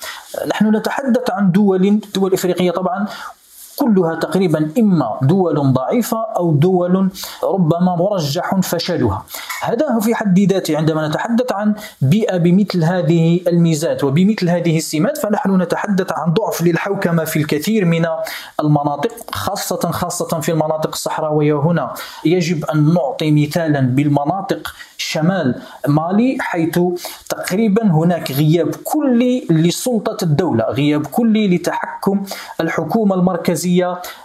نحن 0.48 0.76
نتحدث 0.76 1.30
عن 1.32 1.52
دول 1.52 2.00
دول 2.16 2.34
إفريقية 2.34 2.72
طبعا 2.72 3.08
كلها 3.75 4.15
تقريبا 4.15 4.72
إما 4.79 5.20
دول 5.22 5.74
ضعيفة 5.74 6.17
أو 6.38 6.51
دول 6.51 7.10
ربما 7.44 7.96
مرجح 7.96 8.55
فشلها. 8.60 9.25
هذا 9.63 10.00
في 10.00 10.15
حد 10.15 10.39
ذاته 10.39 10.77
عندما 10.77 11.08
نتحدث 11.08 11.51
عن 11.51 11.75
بيئة 12.01 12.38
بمثل 12.38 12.84
هذه 12.84 13.39
الميزات 13.48 14.03
وبمثل 14.03 14.50
هذه 14.50 14.77
السمات 14.77 15.17
فنحن 15.17 15.62
نتحدث 15.62 16.12
عن 16.12 16.34
ضعف 16.34 16.62
للحوكمة 16.62 17.24
في 17.24 17.39
الكثير 17.39 17.86
من 17.86 18.05
المناطق 18.60 19.12
خاصة 19.32 19.91
خاصة 19.91 20.39
في 20.39 20.51
المناطق 20.51 20.89
الصحراوية. 20.89 21.60
هنا 21.60 21.94
يجب 22.25 22.65
أن 22.65 22.94
نعطي 22.94 23.32
مثالا 23.32 23.79
بالمناطق 23.79 24.74
شمال 24.98 25.62
مالي 25.88 26.38
حيث 26.39 26.79
تقريبا 27.29 27.84
هناك 27.84 28.32
غياب 28.32 28.75
كلي 28.84 29.48
لسلطة 29.50 30.17
الدولة 30.24 30.63
غياب 30.63 31.05
كلي 31.08 31.55
لتحكم 31.55 32.24
الحكومة 32.62 33.15
المركزية. 33.15 33.65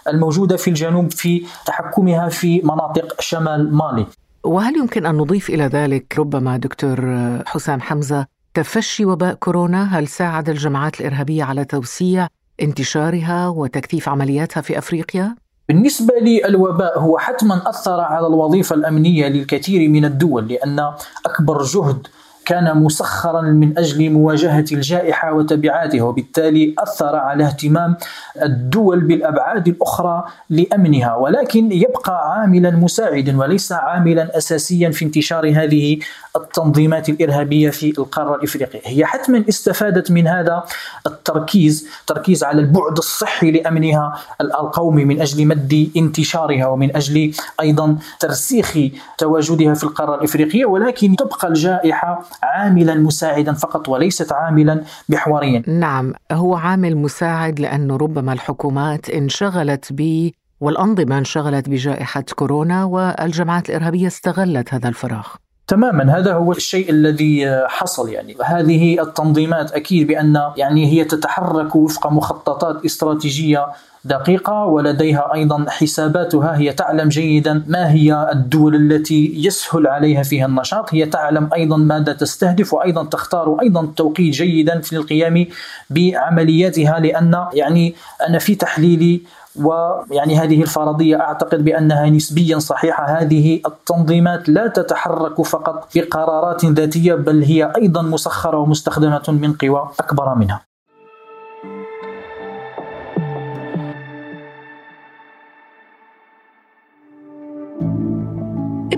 الموجودة 0.08 0.56
في 0.56 0.68
الجنوب 0.68 1.12
في 1.12 1.46
تحكمها 1.66 2.28
في 2.28 2.60
مناطق 2.64 3.20
شمال 3.20 3.74
مالي 3.74 4.06
وهل 4.44 4.76
يمكن 4.76 5.06
أن 5.06 5.14
نضيف 5.14 5.50
إلى 5.50 5.64
ذلك 5.64 6.18
ربما 6.18 6.56
دكتور 6.56 7.18
حسام 7.46 7.80
حمزة 7.80 8.26
تفشي 8.54 9.04
وباء 9.04 9.34
كورونا 9.34 9.98
هل 9.98 10.08
ساعد 10.08 10.48
الجماعات 10.48 11.00
الإرهابية 11.00 11.44
على 11.44 11.64
توسيع 11.64 12.28
انتشارها 12.62 13.48
وتكثيف 13.48 14.08
عملياتها 14.08 14.60
في 14.60 14.78
أفريقيا؟ 14.78 15.34
بالنسبة 15.68 16.14
للوباء 16.22 16.98
هو 16.98 17.18
حتما 17.18 17.62
أثر 17.70 18.00
على 18.00 18.26
الوظيفة 18.26 18.74
الأمنية 18.74 19.28
للكثير 19.28 19.88
من 19.88 20.04
الدول 20.04 20.48
لأن 20.48 20.92
أكبر 21.26 21.62
جهد 21.62 22.06
كان 22.50 22.82
مسخرا 22.82 23.42
من 23.42 23.78
أجل 23.78 24.10
مواجهة 24.10 24.64
الجائحة 24.72 25.32
وتبعاتها 25.32 26.02
وبالتالي 26.02 26.74
أثر 26.78 27.16
على 27.16 27.44
اهتمام 27.44 27.96
الدول 28.42 29.00
بالأبعاد 29.00 29.68
الأخرى 29.68 30.24
لأمنها. 30.50 31.14
ولكن 31.14 31.72
يبقى 31.72 32.32
عاملا 32.32 32.70
مساعدا 32.70 33.38
وليس 33.38 33.72
عاملا 33.72 34.38
اساسيا 34.38 34.90
في 34.90 35.04
انتشار 35.04 35.48
هذه 35.50 35.98
التنظيمات 36.36 37.08
الإرهابية 37.08 37.70
في 37.70 37.98
القارة 37.98 38.34
الإفريقية. 38.34 38.80
هي 38.84 39.04
حتما 39.06 39.44
استفادت 39.48 40.10
من 40.10 40.26
هذا 40.26 40.64
التركيز 41.06 41.88
تركيز 42.06 42.44
على 42.44 42.60
البعد 42.60 42.98
الصحي 42.98 43.50
لأمنها 43.50 44.18
القومي 44.40 45.04
من 45.04 45.20
أجل 45.20 45.46
مد 45.46 45.90
انتشارها 45.96 46.66
ومن 46.66 46.96
أجل 46.96 47.32
أيضا 47.60 47.96
ترسيخ 48.20 48.78
تواجدها 49.18 49.74
في 49.74 49.84
القارة 49.84 50.14
الإفريقية. 50.14 50.64
ولكن 50.64 51.16
تبقى 51.16 51.48
الجائحة 51.48 52.24
عاملا 52.42 52.94
مساعدا 52.94 53.52
فقط 53.52 53.88
وليست 53.88 54.32
عاملا 54.32 54.82
محوريا. 55.08 55.62
نعم 55.66 56.12
هو 56.32 56.54
عامل 56.54 56.96
مساعد 56.96 57.60
لأنه 57.60 57.96
ربما 57.96 58.32
الحكومات 58.32 59.10
انشغلت 59.10 59.88
ب 59.90 60.30
والأنظمة 60.60 61.18
انشغلت 61.18 61.68
بجائحة 61.68 62.24
كورونا 62.34 62.84
والجماعات 62.84 63.70
الإرهابية 63.70 64.06
استغلت 64.06 64.74
هذا 64.74 64.88
الفراغ. 64.88 65.26
تماما 65.66 66.18
هذا 66.18 66.34
هو 66.34 66.52
الشيء 66.52 66.90
الذي 66.90 67.66
حصل 67.68 68.08
يعني. 68.08 68.36
هذه 68.44 69.02
التنظيمات 69.02 69.72
أكيد 69.72 70.06
بأن 70.06 70.40
يعني 70.56 70.86
هي 70.92 71.04
تتحرك 71.04 71.76
وفق 71.76 72.06
مخططات 72.06 72.84
استراتيجية 72.84 73.66
دقيقة 74.04 74.64
ولديها 74.64 75.34
أيضا 75.34 75.66
حساباتها. 75.68 76.56
هي 76.56 76.72
تعلم 76.72 77.08
جيدا 77.08 77.64
ما 77.66 77.90
هي 77.90 78.28
الدول 78.32 78.74
التي 78.74 79.32
يسهل 79.36 79.86
عليها 79.86 80.22
فيها 80.22 80.46
النشاط. 80.46 80.94
هي 80.94 81.06
تعلم 81.06 81.50
أيضا 81.54 81.76
ماذا 81.76 82.12
تستهدف 82.12 82.74
وأيضا 82.74 83.04
تختار 83.04 83.56
أيضا 83.62 83.92
توقيت 83.96 84.34
جيدا 84.34 84.80
في 84.80 84.96
القيام 84.96 85.46
بعملياتها. 85.90 86.98
لأن 87.00 87.46
يعني 87.52 87.94
أنا 88.28 88.38
في 88.38 88.54
تحليلي 88.54 89.20
ويعني 89.56 90.38
هذه 90.38 90.62
الفرضية 90.62 91.20
أعتقد 91.20 91.64
بأنها 91.64 92.10
نسبيا 92.10 92.58
صحيحة. 92.58 93.06
هذه 93.06 93.60
التنظيمات 93.66 94.48
لا 94.48 94.66
تتحرك 94.66 95.42
فقط 95.42 95.88
بقرارات 95.94 96.64
ذاتية 96.64 97.14
بل 97.14 97.42
هي 97.42 97.72
أيضا 97.76 98.02
مسخرة 98.02 98.56
ومستخدمة 98.56 99.22
من 99.28 99.52
قوى 99.52 99.90
أكبر 100.00 100.34
منها. 100.34 100.69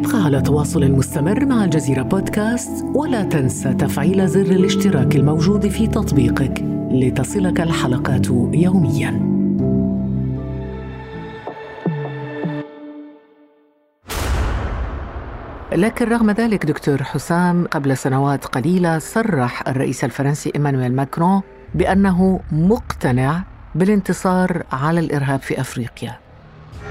ابقى 0.06 0.25
على 0.25 0.40
تواصل 0.40 0.90
مستمر 0.92 1.44
مع 1.44 1.64
الجزيرة 1.64 2.02
بودكاست 2.02 2.85
ولا 2.94 3.23
تنسى 3.23 3.75
تفعيل 3.75 4.28
زر 4.28 4.40
الاشتراك 4.40 5.16
الموجود 5.16 5.68
في 5.68 5.87
تطبيقك 5.87 6.64
لتصلك 6.90 7.61
الحلقات 7.61 8.26
يومياً. 8.52 9.32
لكن 15.73 16.09
رغم 16.09 16.30
ذلك 16.30 16.66
دكتور 16.66 17.02
حسام 17.02 17.66
قبل 17.66 17.97
سنوات 17.97 18.44
قليلة 18.44 18.99
صرح 18.99 19.68
الرئيس 19.68 20.04
الفرنسي 20.04 20.52
إيمانويل 20.54 20.92
ماكرون 20.97 21.42
بأنه 21.75 22.40
مقتنع 22.52 23.42
بالانتصار 23.75 24.62
على 24.73 25.00
الإرهاب 25.00 25.40
في 25.40 25.61
أفريقيا 25.61 26.18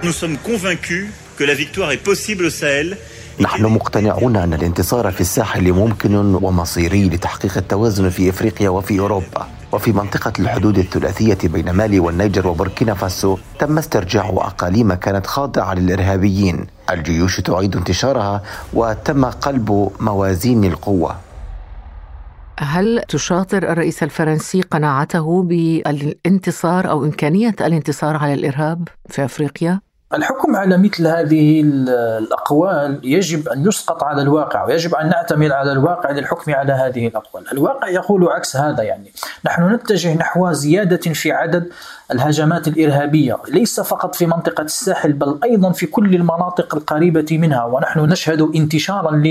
Nous 0.04 0.16
sommes 0.24 0.38
convaincus 0.50 1.31
que 1.42 1.46
la 1.46 1.56
victoire 1.56 1.92
est 1.92 2.04
possible 2.12 2.46
au 2.46 2.50
Sahel. 2.50 2.98
نحن 3.40 3.66
مقتنعون 3.66 4.36
أن 4.36 4.54
الانتصار 4.54 5.12
في 5.12 5.22
الساحل 5.22 5.72
ممكن 5.72 6.16
ومصيري 6.16 7.10
لتحقيق 7.10 7.58
التوازن 7.58 8.10
في 8.10 8.30
إفريقيا 8.30 8.70
وفي 8.70 9.00
أوروبا. 9.00 9.48
وفي 9.72 9.92
منطقة 9.92 10.34
الحدود 10.40 10.78
الثلاثية 10.78 11.38
بين 11.44 11.72
مالي 11.72 12.00
والنيجر 12.00 12.48
وبوركينا 12.48 12.94
فاسو 12.94 13.38
تم 13.60 13.78
استرجاع 13.78 14.30
أقاليم 14.30 14.94
كانت 14.94 15.28
خاضعة 15.28 15.74
للإرهابيين. 15.74 16.68
الجيوش 16.90 17.40
تعيد 17.42 17.76
انتشارها 17.76 18.44
وتم 18.74 19.26
قلب 19.26 19.92
موازين 20.00 20.64
القوة. 20.64 21.16
هل 22.60 23.04
تشاطر 23.08 23.72
الرئيس 23.72 24.04
الفرنسي 24.04 24.62
قناعته 24.62 25.44
بالانتصار 25.44 26.90
أو 26.90 27.06
إمكانية 27.06 27.56
الانتصار 27.62 28.18
على 28.18 28.34
الإرهاب 28.34 28.88
في 29.10 29.26
أفريقيا؟ 29.26 29.82
الحكم 30.14 30.56
على 30.56 30.78
مثل 30.78 31.08
هذه 31.08 31.62
الأقوال 32.18 33.00
يجب 33.04 33.50
أن 33.50 33.68
يسقط 33.68 34.04
على 34.04 34.22
الواقع 34.22 34.66
ويجب 34.66 34.96
أن 34.96 35.10
نعتمد 35.10 35.52
على 35.52 35.72
الواقع 35.72 36.12
للحكم 36.12 36.54
على 36.54 36.74
هذه 36.74 37.08
الأقوال. 37.08 37.52
الواقع 37.52 37.88
يقول 37.88 38.28
عكس 38.28 38.56
هذا 38.56 38.84
يعني. 38.84 39.14
نحن 39.46 39.74
نتجه 39.74 40.14
نحو 40.14 40.52
زيادة 40.52 41.14
في 41.14 41.32
عدد 41.32 41.70
الهجمات 42.12 42.68
الإرهابية 42.68 43.38
ليس 43.50 43.80
فقط 43.80 44.16
في 44.16 44.26
منطقة 44.26 44.62
الساحل 44.64 45.14
بل 45.14 45.40
أيضا 45.44 45.72
في 45.72 45.86
كل 45.86 46.16
المناطق 46.16 46.76
القريبة 46.76 47.26
منها. 47.32 47.64
ونحن 47.64 48.00
نشهد 48.00 48.42
انتشارا 48.56 49.24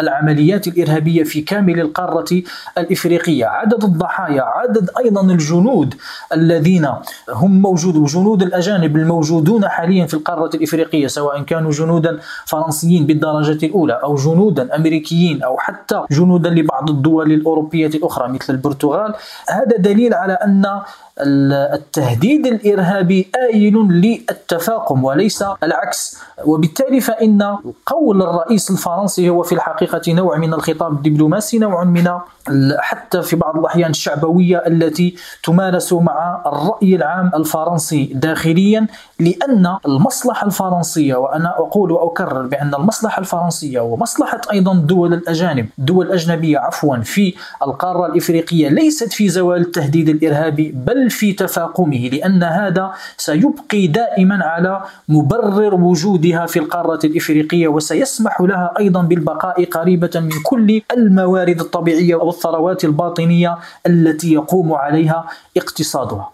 للعمليات 0.00 0.66
الإرهابية 0.68 1.22
في 1.22 1.40
كامل 1.40 1.80
القارة 1.80 2.42
الإفريقية. 2.78 3.46
عدد 3.46 3.84
الضحايا 3.84 4.42
عدد 4.42 4.90
أيضا 5.04 5.22
الجنود 5.22 5.94
الذين 6.32 6.88
هم 7.28 7.62
موجود 7.62 8.04
جنود 8.04 8.42
الأجانب 8.42 8.96
الموجودون 8.96 9.68
حاليا 9.68 10.06
في 10.06 10.14
القارة 10.14 10.50
الإفريقية 10.56 11.06
سواء 11.06 11.42
كانوا 11.42 11.70
جنودا 11.70 12.18
فرنسيين 12.46 13.06
بالدرجة 13.06 13.66
الأولى 13.66 14.00
أو 14.04 14.14
جنودا 14.14 14.76
أمريكيين 14.76 15.42
أو 15.42 15.58
حتى 15.58 16.04
جنودا 16.10 16.50
لبعض 16.50 16.90
الدول 16.90 17.32
الأوروبية 17.32 17.86
الأخرى 17.86 18.28
مثل 18.28 18.54
البرتغال. 18.54 19.14
هذا 19.48 19.76
دليل 19.76 20.14
على 20.14 20.32
أن 20.32 20.80
التهديد 21.20 22.23
الإرهابي 22.32 23.26
آيل 23.52 23.74
للتفاقم 23.74 25.04
وليس 25.04 25.44
العكس. 25.62 26.18
وبالتالي 26.44 27.00
فإن 27.00 27.56
قول 27.86 28.22
الرئيس 28.22 28.70
الفرنسي 28.70 29.28
هو 29.30 29.42
في 29.42 29.54
الحقيقة 29.54 30.12
نوع 30.12 30.38
من 30.38 30.54
الخطاب 30.54 30.92
الدبلوماسي 30.92 31.58
نوع 31.58 31.84
من 31.84 32.08
حتى 32.78 33.22
في 33.22 33.36
بعض 33.36 33.58
الأحيان 33.58 33.90
الشعبوية 33.90 34.62
التي 34.66 35.14
تمارس 35.44 35.92
مع 35.92 36.42
الرأي 36.46 36.96
العام 36.96 37.30
الفرنسي 37.34 38.04
داخليا 38.14 38.86
لأن 39.20 39.76
المصلحة 39.86 40.46
الفرنسية 40.46 41.14
وأنا 41.14 41.58
أقول 41.58 41.92
وأكرر 41.92 42.46
بأن 42.46 42.74
المصلحة 42.74 43.20
الفرنسية 43.20 43.80
ومصلحة 43.80 44.40
أيضا 44.52 44.72
الدول 44.72 45.14
الأجانب 45.14 45.66
الدول 45.78 46.06
الاجنبيه 46.06 46.58
عفوا 46.58 46.96
في 46.96 47.34
القارة 47.62 48.06
الإفريقية 48.06 48.68
ليست 48.68 49.12
في 49.12 49.28
زوال 49.28 49.60
التهديد 49.60 50.08
الإرهابي 50.08 50.72
بل 50.76 51.10
في 51.10 51.32
تفاقمه 51.32 52.08
لأن 52.14 52.42
هذا 52.42 52.92
سيبقي 53.16 53.86
دائما 53.86 54.44
على 54.44 54.82
مبرر 55.08 55.74
وجودها 55.74 56.46
في 56.46 56.58
القارة 56.58 57.00
الإفريقية 57.04 57.68
وسيسمح 57.68 58.40
لها 58.40 58.74
أيضا 58.78 59.02
بالبقاء 59.02 59.64
قريبة 59.64 60.10
من 60.14 60.30
كل 60.42 60.82
الموارد 60.96 61.60
الطبيعية 61.60 62.14
والثروات 62.14 62.84
الباطنية 62.84 63.58
التي 63.86 64.32
يقوم 64.32 64.72
عليها 64.72 65.24
اقتصادها 65.56 66.30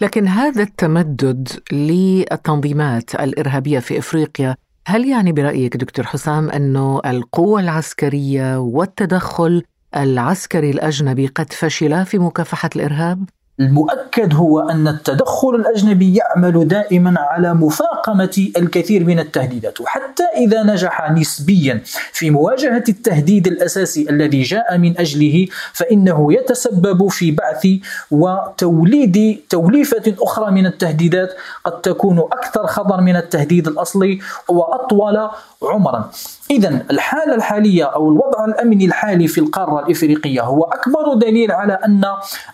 لكن 0.00 0.28
هذا 0.28 0.62
التمدد 0.62 1.48
للتنظيمات 1.72 3.14
الإرهابية 3.14 3.78
في 3.78 3.98
إفريقيا 3.98 4.56
هل 4.86 5.08
يعني 5.08 5.32
برأيك 5.32 5.76
دكتور 5.76 6.06
حسام 6.06 6.50
أنه 6.50 7.00
القوة 7.06 7.60
العسكرية 7.60 8.58
والتدخل 8.58 9.62
العسكري 9.96 10.70
الأجنبي 10.70 11.26
قد 11.26 11.52
فشلا 11.52 12.04
في 12.04 12.18
مكافحة 12.18 12.70
الإرهاب؟ 12.76 13.24
المؤكد 13.60 14.34
هو 14.34 14.60
أن 14.60 14.88
التدخل 14.88 15.54
الأجنبي 15.54 16.14
يعمل 16.14 16.68
دائما 16.68 17.14
على 17.18 17.54
مفاقمة 17.54 18.50
الكثير 18.56 19.04
من 19.04 19.18
التهديدات 19.18 19.80
وحتى 19.80 20.24
إذا 20.36 20.62
نجح 20.62 21.10
نسبيا 21.10 21.82
في 22.12 22.30
مواجهة 22.30 22.84
التهديد 22.88 23.46
الأساسي 23.46 24.10
الذي 24.10 24.42
جاء 24.42 24.78
من 24.78 24.98
أجله 24.98 25.46
فإنه 25.72 26.32
يتسبب 26.32 27.08
في 27.08 27.30
بعث 27.30 27.66
وتوليد 28.10 29.40
توليفة 29.48 30.14
أخرى 30.20 30.50
من 30.50 30.66
التهديدات 30.66 31.34
قد 31.64 31.80
تكون 31.80 32.18
أكثر 32.18 32.66
خطر 32.66 33.00
من 33.00 33.16
التهديد 33.16 33.68
الأصلي 33.68 34.18
وأطول 34.48 35.28
عمرا. 35.62 36.10
إذا 36.50 36.82
الحالة 36.90 37.34
الحالية 37.34 37.84
أو 37.84 38.08
الوضع 38.08 38.44
الأمني 38.44 38.84
الحالي 38.84 39.28
في 39.28 39.40
القارة 39.40 39.84
الإفريقية 39.84 40.42
هو 40.42 40.62
أكبر 40.62 41.14
دليل 41.14 41.52
على 41.52 41.72
أن 41.72 42.04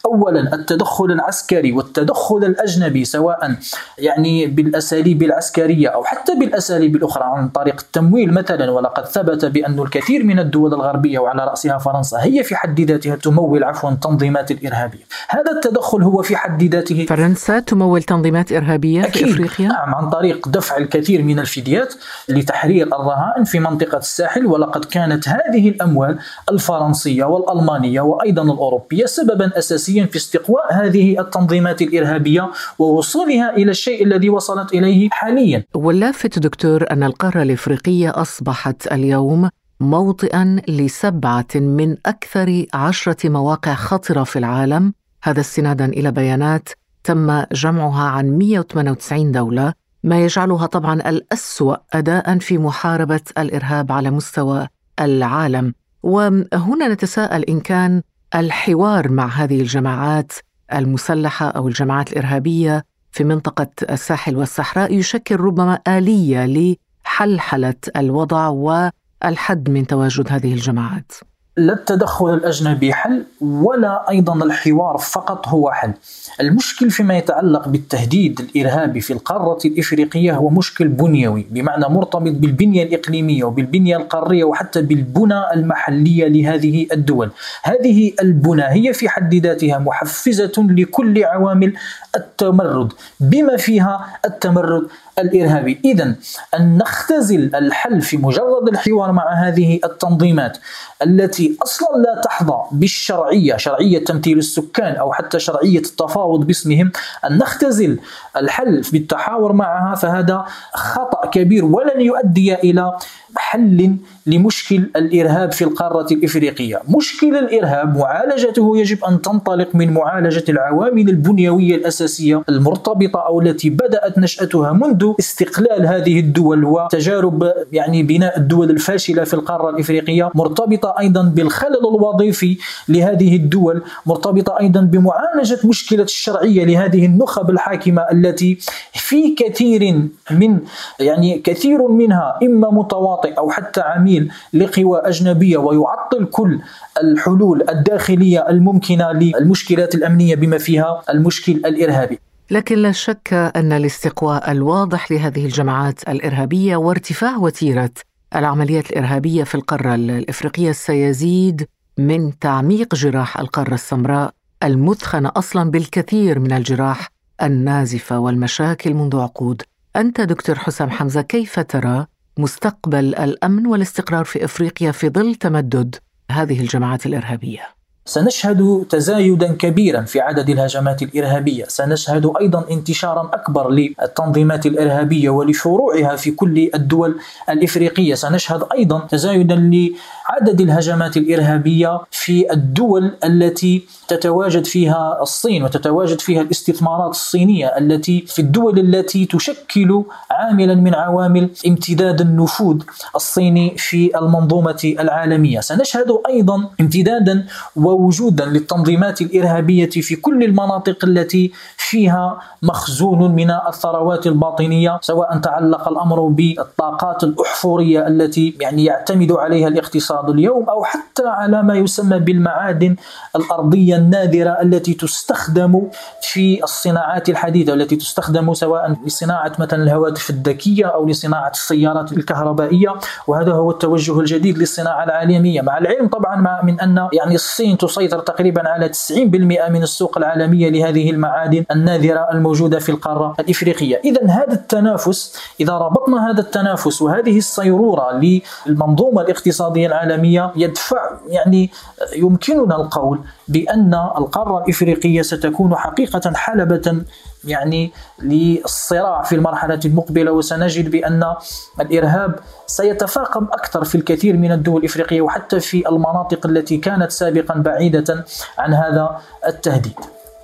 أولا 0.07 0.55
التدخل 0.55 1.05
العسكري 1.05 1.73
والتدخل 1.73 2.37
الأجنبي 2.45 3.05
سواء 3.05 3.55
يعني 3.99 4.47
بالأساليب 4.47 5.23
العسكرية 5.23 5.89
أو 5.89 6.05
حتى 6.05 6.35
بالأساليب 6.35 6.97
الأخرى 6.97 7.25
عن 7.25 7.49
طريق 7.49 7.81
التمويل 7.81 8.35
مثلا 8.35 8.71
ولقد 8.71 9.05
ثبت 9.07 9.45
بأن 9.45 9.79
الكثير 9.81 10.25
من 10.25 10.39
الدول 10.39 10.75
الغربية 10.75 11.19
وعلى 11.19 11.45
رأسها 11.45 11.79
فرنسا 11.79 12.23
هي 12.23 12.45
في 12.45 12.57
حد 12.57 12.81
ذاتها 12.81 13.17
تمول 13.17 13.65
عفوا 13.65 13.91
تنظيمات 13.91 14.51
الإرهابية 14.51 15.05
هذا 15.29 15.53
التدخل 15.53 16.03
هو 16.03 16.23
في 16.23 16.37
حد 16.37 16.63
ذاته 16.63 17.07
فرنسا 17.09 17.59
تمول 17.59 18.03
تنظيمات 18.03 18.53
إرهابية 18.53 19.05
أكيد. 19.05 19.27
في 19.27 19.31
أفريقيا؟ 19.31 19.69
نعم 19.69 19.95
عن 19.95 20.11
طريق 20.11 20.49
دفع 20.49 20.77
الكثير 20.77 21.23
من 21.23 21.39
الفديات 21.39 21.95
لتحرير 22.29 22.87
الرهائن 22.87 23.45
في 23.45 23.59
منطقة 23.61 23.86
الساحل 23.95 24.47
ولقد 24.47 24.85
كانت 24.85 25.29
هذه 25.29 25.69
الأموال 25.69 26.19
الفرنسية 26.53 27.25
والألمانية 27.25 28.01
وأيضا 28.01 28.43
الأوروبية 28.43 29.07
سببا 29.07 29.59
أساسيا 29.59 30.07
في 30.07 30.17
استقواء 30.17 30.75
هذه 30.75 31.21
التنظيمات 31.21 31.83
الإرهابية 31.83 32.51
ووصولها 32.79 33.57
إلى 33.57 33.71
الشيء 33.71 34.05
الذي 34.05 34.31
وصلت 34.31 34.73
إليه 34.75 35.09
حاليا. 35.13 35.65
واللافت 35.75 36.39
دكتور 36.39 36.85
أن 36.91 37.03
القارة 37.03 37.43
الإفريقية 37.43 38.11
أصبحت 38.11 38.93
اليوم 38.93 39.51
موطئا 39.81 40.61
لسبعة 40.69 41.55
من 41.55 41.97
أكثر 42.07 42.67
عشرة 42.75 43.29
مواقع 43.29 43.75
خطرة 43.75 44.25
في 44.25 44.39
العالم. 44.39 44.93
هذا 45.23 45.41
استنادا 45.41 45.85
إلى 45.85 46.11
بيانات 46.11 46.69
تم 47.05 47.43
جمعها 47.53 48.09
عن 48.09 48.39
198 48.39 49.33
دولة. 49.33 49.86
ما 50.07 50.25
يجعلها 50.25 50.67
طبعا 50.67 50.95
الأسوأ 50.95 51.77
أداء 51.93 52.39
في 52.39 52.59
محاربة 52.59 53.21
الإرهاب 53.39 53.93
على 53.93 54.11
مستوى 54.11 54.69
العالم. 55.01 55.75
وهنا 56.03 56.89
نتساءل 56.89 57.43
إن 57.43 57.61
كان 57.61 58.03
الحوار 58.35 59.09
مع 59.09 59.27
هذه 59.27 59.61
الجماعات 59.61 60.33
المسلحة 60.73 61.49
أو 61.49 61.69
الجماعات 61.69 62.13
الإرهابية 62.13 62.85
في 63.13 63.25
منطقة 63.25 63.71
الساحل 63.91 64.37
والصحراء 64.37 64.95
يشكل 64.95 65.37
ربما 65.37 65.79
آلية 65.89 66.77
لحلحلة 67.07 67.75
الوضع 67.97 68.49
والحد 68.49 69.71
من 69.71 69.87
تواجد 69.87 70.33
هذه 70.33 70.55
الجماعات. 70.55 71.13
لا 71.59 71.73
التدخل 71.73 72.35
الأجنبي 72.35 72.93
حل 72.93 73.25
ولا 73.41 74.11
أيضا 74.11 74.45
الحوار 74.45 74.99
فقط 74.99 75.49
هو 75.49 75.71
حل. 75.71 75.93
المشكل 76.41 76.91
فيما 76.91 77.19
يتعلق 77.19 77.69
بالتهديد 77.69 78.41
الإرهابي 78.41 79.01
في 79.01 79.13
القارة 79.13 79.59
الإفريقية 79.65 80.33
هو 80.33 80.49
مشكل 80.49 80.89
بنيوي 80.89 81.47
بمعنى 81.51 81.85
مرتبط 81.89 82.33
بالبنية 82.33 82.83
الإقليمية 82.83 83.45
وبالبنية 83.45 83.97
القارية 83.97 84.45
وحتى 84.45 84.83
بالبنى 84.83 85.53
المحلية 85.55 86.29
لهذه 86.29 86.87
الدول. 86.93 87.31
هذه 87.63 88.13
البنى 88.23 88.65
هي 88.65 88.93
في 88.93 89.09
حد 89.09 89.35
ذاتها 89.35 89.79
محفزة 89.79 90.53
لكل 90.59 91.25
عوامل 91.25 91.75
التمرد 92.17 92.93
بما 93.21 93.57
فيها 93.57 94.07
التمرد 94.25 94.87
الإرهابي، 95.19 95.81
اذا 95.85 96.15
أن 96.59 96.79
نختزل 96.79 97.55
الحل 97.55 98.01
في 98.01 98.17
مجرد 98.17 98.69
الحوار 98.69 99.13
مع 99.13 99.33
هذه 99.33 99.81
التنظيمات 99.85 100.59
التي 101.03 101.46
أصلا 101.63 101.89
لا 101.97 102.21
تحظى 102.25 102.59
بالشرعية، 102.73 103.57
شرعية 103.57 104.05
تمثيل 104.05 104.39
السكان 104.39 104.97
أو 104.97 105.13
حتى 105.13 105.39
شرعية 105.39 105.79
التفاوض 105.79 106.47
باسمهم، 106.47 106.93
أن 107.25 107.39
نختزل 107.39 107.99
الحل 108.37 108.83
بالتحاور 108.93 109.53
معها 109.53 109.95
فهذا 109.95 110.45
خطأ 110.75 111.27
كبير 111.27 111.65
ولن 111.65 112.01
يؤدي 112.01 112.55
إلى 112.55 112.97
حل 113.37 113.97
لمشكل 114.27 114.91
الإرهاب 114.97 115.53
في 115.53 115.65
القارة 115.65 116.07
الإفريقية، 116.13 116.83
مشكل 116.97 117.37
الإرهاب 117.37 117.97
معالجته 117.99 118.79
يجب 118.79 119.05
أن 119.05 119.23
تنطلق 119.23 119.69
من 119.75 119.93
معالجة 119.93 120.45
العوامل 120.49 121.09
البنيوية 121.09 121.77
الأساسية 121.77 122.43
المرتبطة 122.49 123.21
أو 123.21 123.41
التي 123.41 123.71
بدأت 123.71 124.19
نشأتها 124.19 124.73
منذ 124.73 125.13
استقلال 125.21 125.87
هذه 125.87 126.21
الدول 126.21 126.65
وتجارب 126.65 127.53
يعني 127.73 128.03
بناء 128.03 128.39
الدول 128.39 128.71
الفاشلة 128.71 129.25
في 129.25 129.35
القارة 129.35 129.71
الإفريقية 129.71 130.31
مرتبطة 130.35 130.95
أيضا 131.01 131.23
بالخلل 131.23 131.77
الوظيفي 131.77 132.59
لهذه 132.89 133.37
الدول، 133.37 133.83
مرتبطة 134.07 134.61
أيضا 134.61 134.81
بمعالجة 134.81 135.59
مشكلة 135.65 136.03
الشرعية 136.03 136.65
لهذه 136.65 137.07
النخب 137.07 137.51
الحاكمة 137.51 138.03
التي 138.13 138.59
في 138.93 139.35
كثير 139.35 140.09
من 140.31 140.59
يعني 141.01 141.39
كثير 141.39 141.89
منها 141.89 142.39
إما 142.43 142.71
متواطئ 142.71 143.33
أو 143.39 143.51
حتى 143.51 143.81
عميل 143.81 144.16
لقوى 144.53 145.01
أجنبية 145.05 145.57
ويعطل 145.57 146.25
كل 146.31 146.61
الحلول 147.03 147.65
الداخلية 147.69 148.49
الممكنة 148.49 149.13
للمشكلات 149.13 149.95
الأمنية 149.95 150.35
بما 150.35 150.59
فيها 150.59 151.03
المشكل 151.11 151.53
الإرهابي. 151.53 152.19
لكن 152.51 152.79
لا 152.79 152.93
شك 152.93 153.33
أن 153.57 153.73
الاستقواء 153.73 154.53
الواضح 154.53 155.13
لهذه 155.13 155.45
الجماعات 155.45 156.09
الإرهابية 156.09 156.77
وارتفاع 156.77 157.37
وتيرة 157.37 157.91
العمليات 158.37 158.91
الإرهابية 158.91 159.45
في 159.45 159.55
القارة 159.55 159.95
الإفريقية 159.95 160.73
سيزيد 160.73 161.67
من 161.99 162.39
تعميق 162.39 162.95
جراح 162.95 163.41
القارة 163.41 163.75
السمراء 163.75 164.31
المثخنة 164.63 165.33
أصلا 165.37 165.71
بالكثير 165.71 166.39
من 166.39 166.53
الجراح 166.53 167.09
النازفة 167.43 168.19
والمشاكل 168.19 168.95
منذ 168.95 169.17
عقود. 169.17 169.63
أنت 169.97 170.21
دكتور 170.21 170.59
حسام 170.59 170.91
حمزة 170.91 171.23
كيف 171.23 171.61
ترى 171.61 172.07
مستقبل 172.39 173.15
الأمن 173.15 173.67
والاستقرار 173.67 174.25
في 174.25 174.45
أفريقيا 174.45 174.93
في 174.93 175.09
ظل 175.09 175.35
تمدد 175.35 175.97
هذه 176.31 176.61
الجماعات 176.61 177.07
الإرهابية؟ 177.07 177.77
سنشهد 178.05 178.87
تزايدا 178.91 179.53
كبيرا 179.53 180.03
في 180.03 180.21
عدد 180.21 180.51
الهجمات 180.51 181.03
الإرهابية، 181.03 181.65
سنشهد 181.69 182.33
أيضا 182.41 182.65
انتشارا 182.71 183.31
أكبر 183.35 183.71
للتنظيمات 183.71 184.67
الإرهابية 184.67 185.31
ولفروعها 185.31 186.17
في 186.17 186.31
كل 186.31 186.71
الدول 186.75 187.19
الإفريقية، 187.49 188.15
سنشهد 188.15 188.61
أيضا 188.79 189.07
تزايدا 189.11 189.55
لعدد 189.55 190.61
الهجمات 190.61 191.17
الإرهابية 191.17 192.01
في 192.11 192.53
الدول 192.53 193.17
التي 193.25 193.87
تتواجد 194.09 194.65
فيها 194.67 195.19
الصين 195.23 195.63
وتتواجد 195.65 196.21
فيها 196.21 196.43
الاستثمارات 196.43 197.11
الصينية 197.11 197.67
التي 197.67 198.25
في 198.27 198.39
الدول 198.39 198.79
التي 198.79 199.27
تشكل 199.27 200.03
عاملا 200.37 200.75
من 200.75 200.95
عوامل 200.95 201.51
امتداد 201.67 202.21
النفوذ 202.21 202.83
الصيني 203.15 203.75
في 203.79 204.19
المنظومة 204.19 204.95
العالمية، 205.01 205.61
سنشهد 205.61 206.19
أيضا 206.29 206.71
امتدادا 206.81 207.47
ووجودا 207.77 208.45
للتنظيمات 208.45 209.21
الإرهابية 209.21 209.91
في 209.91 210.17
كل 210.17 210.45
المناطق 210.45 211.05
التي 211.05 211.53
فيها 211.77 212.39
مخزون 212.63 213.31
من 213.35 213.51
الثروات 213.51 214.27
الباطنية 214.27 214.99
سواء 215.03 215.39
تعلق 215.39 215.89
الأمر 215.89 216.21
بالطاقات 216.29 217.25
الأحفورية 217.25 218.07
التي 218.07 218.57
يعني 218.61 218.85
يعتمد 218.85 219.33
عليها 219.33 219.69
الاقتصاد 219.69 220.31
اليوم 220.31 220.69
أو 220.69 220.85
حتى 220.85 221.27
على 221.27 221.63
ما 221.63 221.75
يسمى 221.75 222.19
بالمعادن 222.19 222.97
الأرضية 223.37 223.97
النادرة 223.97 224.51
التي 224.51 224.95
تستخدم 224.95 225.83
في 226.23 226.65
الصناعات 226.65 227.29
الحديثة 227.29 227.75
التي 227.75 227.97
تستخدم 227.97 228.55
سواء 228.55 228.97
لصناعة 229.07 229.53
مثلا 229.59 229.83
الهواتف 229.83 230.26
الذكية 230.31 230.87
أو 230.87 231.07
لصناعة 231.07 231.51
السيارات 231.51 232.13
الكهربائية 232.13 232.95
وهذا 233.27 233.53
هو 233.53 233.71
التوجه 233.71 234.21
الجديد 234.21 234.59
للصناعة 234.59 235.05
العالمية. 235.05 235.61
مع 235.61 235.79
العلم 235.79 236.09
طبعا 236.09 236.37
مع 236.37 236.63
من 236.63 236.81
أن 236.81 237.09
يعني 237.13 237.35
الصين 237.35 237.79
تسيطر 237.79 238.21
تقريبا 238.21 238.69
على 238.69 238.89
90% 238.89 239.71
من 239.71 239.83
السوق 239.83 240.19
العالمية 240.19 240.69
لهذه 240.69 241.11
المعادن 241.11 241.65
النادرة 241.71 242.29
الموجودة 242.33 242.79
في 242.79 242.89
القارة 242.89 243.35
الإفريقية. 243.41 244.01
إذا 244.05 244.27
هذا 244.27 244.53
التنافس 244.53 245.37
إذا 245.61 245.73
ربطنا 245.73 246.31
هذا 246.31 246.41
التنافس 246.41 247.03
وهذه 247.03 247.39
الصيرورة 247.39 248.21
للمنظومة 248.67 249.23
الاقتصادية 249.23 249.87
العالمية 249.87 250.53
يدفع 250.57 251.11
يعني 251.29 251.71
يمكننا 252.17 252.77
القول 252.77 253.21
بأن 253.49 253.95
القارة 253.95 254.65
الإفريقية 254.65 255.23
ستكون 255.23 255.75
حقيقة 255.75 256.33
حلبة 256.35 257.05
يعني 257.47 257.93
للصراع 258.23 259.23
في 259.23 259.35
المرحلة 259.35 259.81
المقبلة 259.85 260.33
وسنجد 260.33 260.91
بأن 260.91 261.35
الإرهاب 261.81 262.39
سيتفاقم 262.67 263.45
أكثر 263.45 263.85
في 263.85 263.95
الكثير 263.95 264.37
من 264.37 264.53
الدول 264.53 264.81
الإفريقية 264.81 265.21
وحتى 265.21 265.61
في 265.61 265.89
المناطق 265.89 266.47
التي 266.47 266.77
كانت 266.77 267.11
سابقا 267.11 267.55
بعيدة 267.55 268.25
عن 268.59 268.75
هذا 268.75 269.21
التهديد. 269.47 269.95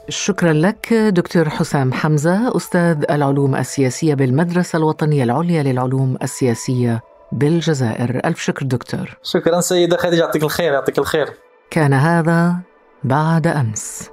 شكرا 0.08 0.52
لك 0.52 0.94
دكتور 0.94 1.48
حسام 1.48 1.92
حمزة 1.92 2.56
أستاذ 2.56 3.04
العلوم 3.10 3.56
السياسية 3.56 4.14
بالمدرسة 4.14 4.76
الوطنية 4.76 5.24
العليا 5.24 5.62
للعلوم 5.62 6.16
السياسية 6.22 7.02
بالجزائر. 7.32 8.20
ألف 8.24 8.40
شكر 8.40 8.66
دكتور. 8.66 9.16
شكرا 9.22 9.60
سيدة 9.60 9.96
خديجة 9.96 10.20
يعطيك 10.20 10.42
الخير 10.42 10.72
يعطيك 10.72 10.98
الخير. 10.98 11.28
كان 11.70 11.92
هذا 11.92 12.56
بعد 13.04 13.46
أمس. 13.46 14.10